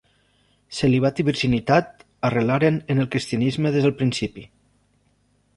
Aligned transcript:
Celibat 0.77 1.21
i 1.23 1.25
virginitat 1.27 2.01
arrelaren 2.31 2.81
en 2.95 3.05
el 3.05 3.13
cristianisme 3.17 3.75
des 3.77 3.89
del 3.89 3.97
principi. 4.01 4.49